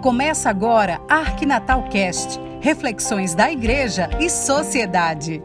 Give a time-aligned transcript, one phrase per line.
[0.00, 5.42] Começa agora Arquinatal Cast, reflexões da igreja e sociedade.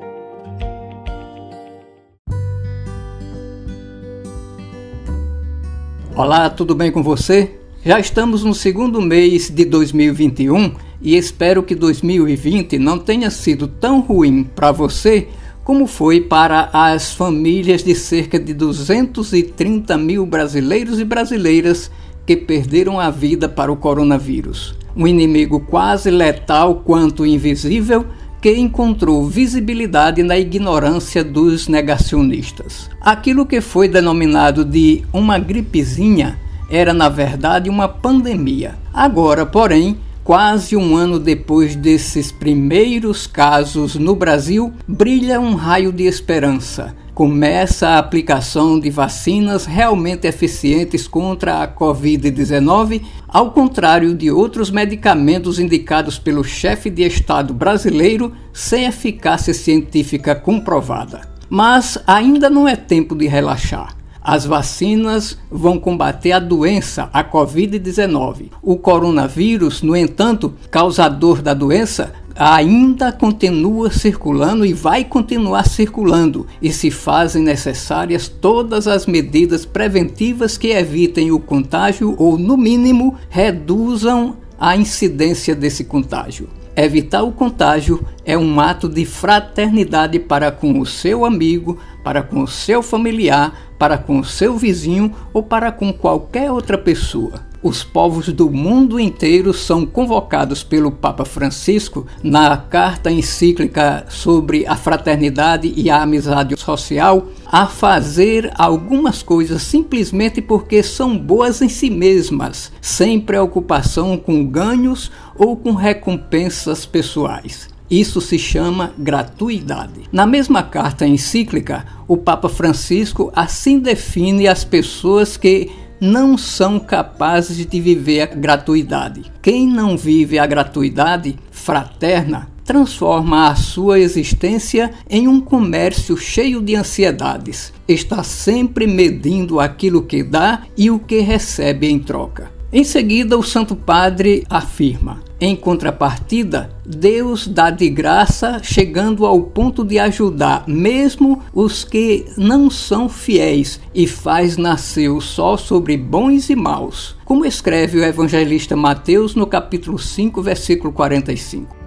[6.15, 7.59] Olá, tudo bem com você?
[7.83, 13.99] Já estamos no segundo mês de 2021 e espero que 2020 não tenha sido tão
[13.99, 15.27] ruim para você
[15.65, 21.91] como foi para as famílias de cerca de 230 mil brasileiros e brasileiras
[22.25, 24.75] que perderam a vida para o coronavírus.
[24.95, 28.05] Um inimigo quase letal quanto invisível
[28.41, 32.89] que encontrou visibilidade na ignorância dos negacionistas.
[33.01, 36.39] Aquilo que foi denominado de uma gripezinha
[36.69, 38.75] era, na verdade, uma pandemia.
[38.93, 46.03] Agora, porém, quase um ano depois desses primeiros casos no Brasil, brilha um raio de
[46.03, 54.69] esperança começa a aplicação de vacinas realmente eficientes contra a Covid-19, ao contrário de outros
[54.69, 61.21] medicamentos indicados pelo chefe de Estado brasileiro sem eficácia científica comprovada.
[61.49, 63.95] Mas ainda não é tempo de relaxar.
[64.27, 68.49] As vacinas vão combater a doença, a Covid-19.
[68.59, 76.71] O coronavírus, no entanto, causador da doença, ainda continua circulando e vai continuar circulando, e
[76.71, 84.37] se fazem necessárias todas as medidas preventivas que evitem o contágio ou, no mínimo, reduzam
[84.59, 86.49] a incidência desse contágio.
[86.75, 92.43] Evitar o contágio é um ato de fraternidade para com o seu amigo, para com
[92.43, 97.83] o seu familiar, para com o seu vizinho ou para com qualquer outra pessoa os
[97.83, 105.73] povos do mundo inteiro são convocados pelo Papa Francisco na carta encíclica sobre a fraternidade
[105.75, 112.71] e a amizade social a fazer algumas coisas simplesmente porque são boas em si mesmas,
[112.79, 117.67] sem preocupação com ganhos ou com recompensas pessoais.
[117.89, 120.01] Isso se chama gratuidade.
[120.11, 127.65] Na mesma carta encíclica, o Papa Francisco assim define as pessoas que não são capazes
[127.65, 129.31] de viver a gratuidade.
[129.41, 136.75] Quem não vive a gratuidade fraterna transforma a sua existência em um comércio cheio de
[136.75, 137.71] ansiedades.
[137.87, 142.54] Está sempre medindo aquilo que dá e o que recebe em troca.
[142.75, 149.81] Em seguida, o Santo Padre afirma: em contrapartida, Deus dá de graça, chegando ao ponto
[149.81, 156.49] de ajudar mesmo os que não são fiéis e faz nascer o sol sobre bons
[156.49, 161.84] e maus, como escreve o evangelista Mateus no capítulo 5, versículo 45.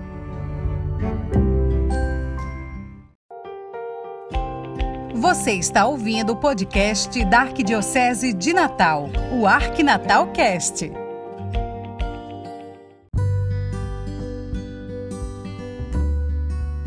[5.21, 10.93] Você está ouvindo o podcast da Arquidiocese de Natal, o Arquinatal Cast.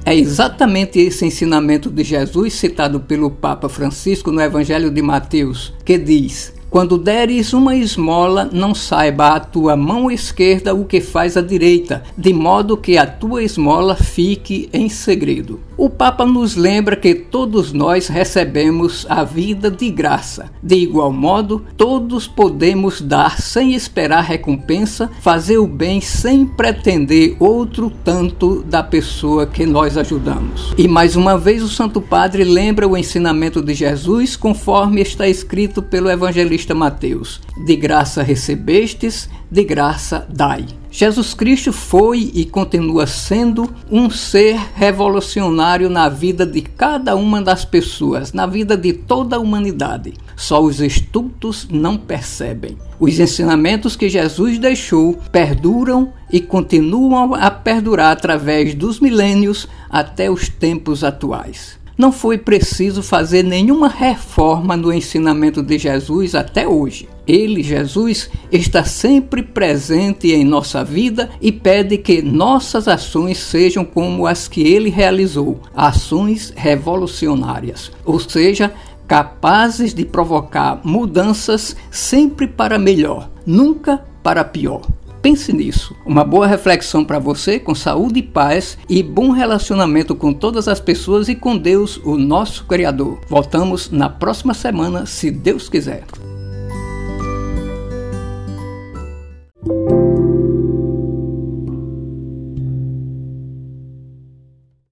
[0.05, 5.97] É exatamente esse ensinamento de Jesus citado pelo Papa Francisco no Evangelho de Mateus, que
[5.97, 11.41] diz: quando deres uma esmola, não saiba a tua mão esquerda o que faz a
[11.41, 15.59] direita, de modo que a tua esmola fique em segredo.
[15.75, 20.49] O Papa nos lembra que todos nós recebemos a vida de graça.
[20.61, 27.91] De igual modo, todos podemos dar sem esperar recompensa, fazer o bem sem pretender outro
[28.03, 30.73] tanto da pessoa que nós ajudamos.
[30.77, 35.81] E mais uma vez, o Santo Padre lembra o ensinamento de Jesus conforme está escrito
[35.81, 40.65] pelo evangelista evangelista Mateus: De graça recebestes, de graça dai.
[40.89, 47.63] Jesus Cristo foi e continua sendo um ser revolucionário na vida de cada uma das
[47.63, 50.13] pessoas, na vida de toda a humanidade.
[50.35, 52.77] Só os estultos não percebem.
[52.99, 60.49] Os ensinamentos que Jesus deixou perduram e continuam a perdurar através dos milênios até os
[60.49, 67.07] tempos atuais não foi preciso fazer nenhuma reforma no ensinamento de Jesus até hoje.
[67.27, 74.25] Ele, Jesus, está sempre presente em nossa vida e pede que nossas ações sejam como
[74.25, 78.73] as que ele realizou ações revolucionárias, ou seja,
[79.07, 84.81] capazes de provocar mudanças sempre para melhor, nunca para pior.
[85.21, 85.95] Pense nisso.
[86.05, 90.79] Uma boa reflexão para você com saúde e paz e bom relacionamento com todas as
[90.79, 93.19] pessoas e com Deus, o nosso Criador.
[93.27, 96.03] Voltamos na próxima semana, se Deus quiser.